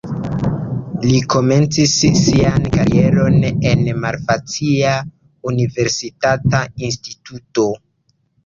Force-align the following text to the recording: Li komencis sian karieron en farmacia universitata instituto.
Li 1.01 1.19
komencis 1.33 1.93
sian 2.21 2.65
karieron 2.77 3.37
en 3.51 3.85
farmacia 4.07 4.95
universitata 5.53 6.67
instituto. 6.89 7.69